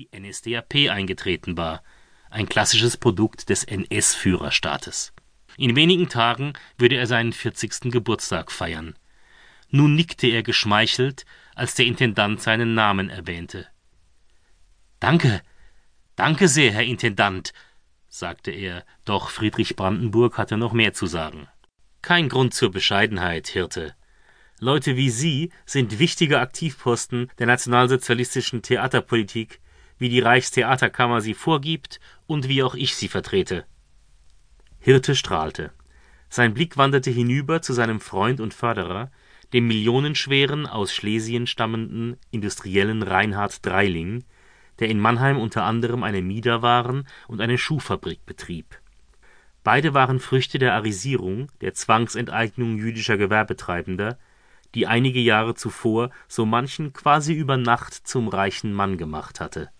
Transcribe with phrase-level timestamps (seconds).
[0.00, 1.82] die NSDAP eingetreten war,
[2.30, 5.12] ein klassisches Produkt des NS-Führerstaates.
[5.58, 7.92] In wenigen Tagen würde er seinen 40.
[7.92, 8.94] Geburtstag feiern.
[9.68, 13.66] Nun nickte er geschmeichelt, als der Intendant seinen Namen erwähnte.
[15.00, 15.42] Danke,
[16.16, 17.52] danke sehr, Herr Intendant,
[18.08, 21.46] sagte er, doch Friedrich Brandenburg hatte noch mehr zu sagen.
[22.00, 23.94] Kein Grund zur Bescheidenheit, Hirte.
[24.60, 29.60] Leute wie Sie sind wichtige Aktivposten der nationalsozialistischen Theaterpolitik,
[30.00, 33.64] wie die Reichstheaterkammer sie vorgibt und wie auch ich sie vertrete.
[34.80, 35.70] Hirte strahlte.
[36.28, 39.12] Sein Blick wanderte hinüber zu seinem Freund und Förderer,
[39.52, 44.24] dem millionenschweren, aus Schlesien stammenden Industriellen Reinhard Dreiling,
[44.80, 48.80] der in Mannheim unter anderem eine Miederwaren und eine Schuhfabrik betrieb.
[49.62, 54.18] Beide waren Früchte der Arisierung, der Zwangsenteignung jüdischer Gewerbetreibender
[54.74, 59.70] die einige Jahre zuvor so manchen quasi über Nacht zum reichen Mann gemacht hatte.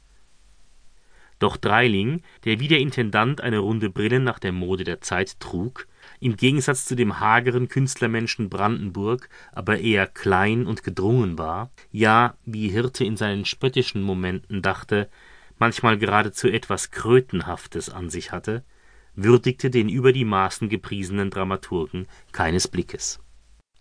[1.40, 5.88] Doch Dreiling, der wie der Intendant eine runde Brille nach der Mode der Zeit trug,
[6.20, 12.68] im Gegensatz zu dem hageren Künstlermenschen Brandenburg aber eher klein und gedrungen war, ja, wie
[12.68, 15.08] Hirte in seinen spöttischen Momenten dachte,
[15.58, 18.62] manchmal geradezu etwas Krötenhaftes an sich hatte,
[19.14, 23.18] würdigte den über die Maßen gepriesenen Dramaturgen keines Blickes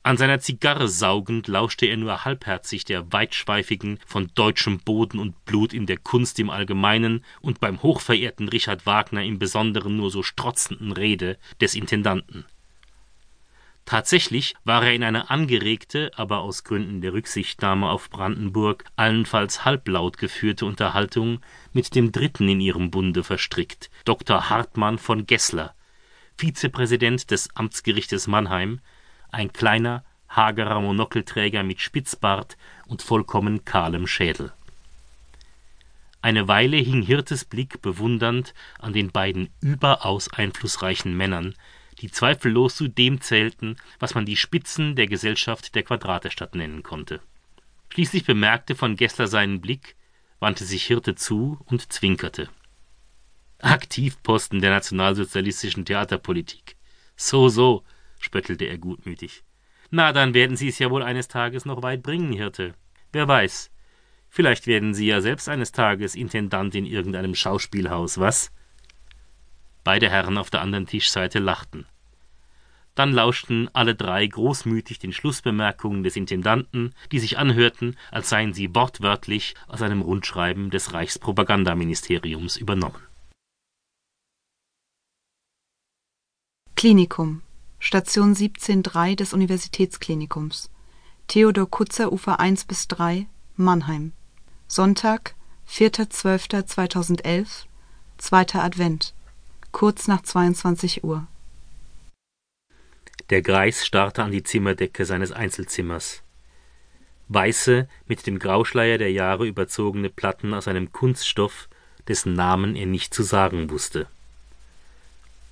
[0.02, 5.73] an seiner Zigarre saugend lauschte er nur halbherzig der weitschweifigen, von deutschem Boden und Blut
[5.73, 10.94] in der Kunst im Allgemeinen und beim hochverehrten Richard Wagner im Besonderen nur so strotzenden
[10.94, 12.45] Rede des Intendanten.
[13.83, 20.17] Tatsächlich war er in eine angeregte, aber aus Gründen der Rücksichtnahme auf Brandenburg allenfalls halblaut
[20.17, 21.41] geführte Unterhaltung
[21.73, 24.50] mit dem dritten in ihrem Bunde verstrickt, Dr.
[24.50, 25.73] Hartmann von Gessler,
[26.38, 28.80] Vizepräsident des Amtsgerichtes Mannheim
[29.31, 34.53] ein kleiner, hagerer Monokelträger mit Spitzbart und vollkommen kahlem Schädel.
[36.22, 41.55] Eine Weile hing Hirtes Blick bewundernd an den beiden überaus einflussreichen Männern,
[42.00, 47.22] die zweifellos zu dem zählten, was man die Spitzen der Gesellschaft der Quadratestadt nennen konnte.
[47.89, 49.95] Schließlich bemerkte von Gessler seinen Blick,
[50.39, 52.50] wandte sich Hirte zu und zwinkerte.
[53.59, 56.75] Aktivposten der nationalsozialistischen Theaterpolitik.
[57.16, 57.84] So, so,
[58.19, 59.44] spöttelte er gutmütig.
[59.90, 62.75] Na, dann werden Sie es ja wohl eines Tages noch weit bringen, Hirte.
[63.12, 63.72] Wer weiß.
[64.30, 68.52] Vielleicht werden Sie ja selbst eines Tages Intendant in irgendeinem Schauspielhaus, was?
[69.84, 71.88] Beide Herren auf der anderen Tischseite lachten.
[72.94, 78.75] Dann lauschten alle drei großmütig den Schlussbemerkungen des Intendanten, die sich anhörten, als seien sie
[78.75, 83.01] wortwörtlich aus einem Rundschreiben des Reichspropagandaministeriums übernommen.
[86.75, 87.41] Klinikum
[87.79, 90.69] Station 17-3 des Universitätsklinikums.
[91.28, 93.25] Theodor Kutzer Ufer 1 bis 3,
[93.56, 94.12] Mannheim.
[94.67, 95.34] Sonntag,
[95.69, 97.66] 4.12.2011,
[98.18, 99.13] zweiter Advent,
[99.72, 101.25] kurz nach 22 Uhr.
[103.29, 106.22] Der Greis starrte an die Zimmerdecke seines Einzelzimmers.
[107.29, 111.69] Weiße, mit dem Grauschleier der Jahre überzogene Platten aus einem Kunststoff,
[112.07, 114.07] dessen Namen er nicht zu sagen wusste.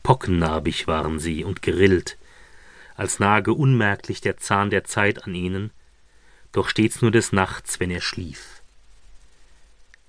[0.07, 2.15] Pockennarbig waren sie und gerillt,
[2.95, 5.69] als nage unmerklich der Zahn der Zeit an ihnen,
[6.53, 8.61] doch stets nur des Nachts, wenn er schlief.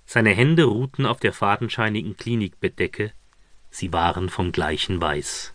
[0.06, 3.12] Seine Hände ruhten auf der fadenscheinigen Klinikbettdecke,
[3.72, 5.53] sie waren vom gleichen Weiß.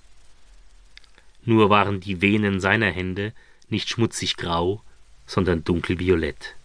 [1.46, 3.32] Nur waren die Venen seiner Hände
[3.70, 4.84] nicht schmutzig grau,
[5.26, 6.56] sondern dunkelviolett.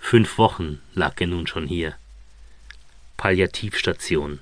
[0.00, 1.94] Fünf Wochen lag er nun schon hier.
[3.16, 4.40] Palliativstation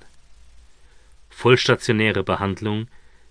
[1.32, 2.86] vollstationäre Behandlung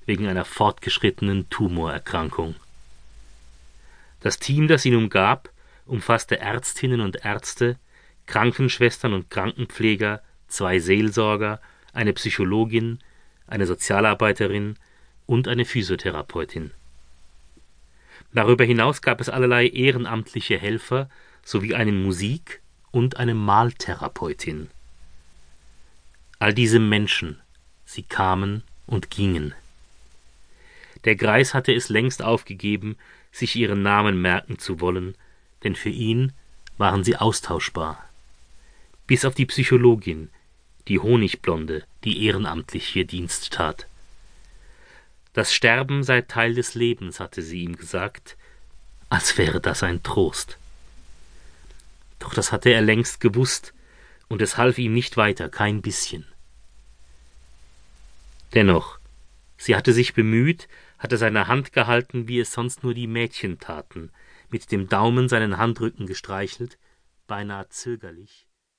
[0.05, 2.55] wegen einer fortgeschrittenen Tumorerkrankung.
[4.19, 5.49] Das Team, das ihn umgab,
[5.85, 7.77] umfasste Ärztinnen und Ärzte,
[8.25, 11.61] Krankenschwestern und Krankenpfleger, zwei Seelsorger,
[11.93, 12.99] eine Psychologin,
[13.47, 14.75] eine Sozialarbeiterin
[15.25, 16.71] und eine Physiotherapeutin.
[18.33, 21.09] Darüber hinaus gab es allerlei ehrenamtliche Helfer
[21.43, 24.69] sowie einen Musik- und eine Maltherapeutin.
[26.39, 27.41] All diese Menschen
[27.93, 29.53] Sie kamen und gingen.
[31.03, 32.95] Der Greis hatte es längst aufgegeben,
[33.33, 35.13] sich ihren Namen merken zu wollen,
[35.65, 36.31] denn für ihn
[36.77, 38.01] waren sie austauschbar.
[39.07, 40.29] Bis auf die Psychologin,
[40.87, 43.87] die Honigblonde, die ehrenamtlich hier Dienst tat.
[45.33, 48.37] Das Sterben sei Teil des Lebens, hatte sie ihm gesagt,
[49.09, 50.57] als wäre das ein Trost.
[52.19, 53.73] Doch das hatte er längst gewusst,
[54.29, 56.25] und es half ihm nicht weiter, kein bisschen.
[58.53, 58.99] Dennoch,
[59.57, 60.67] sie hatte sich bemüht,
[60.99, 64.11] hatte seine Hand gehalten, wie es sonst nur die Mädchen taten,
[64.49, 66.77] mit dem Daumen seinen Handrücken gestreichelt,
[67.27, 68.47] beinahe zögerlich,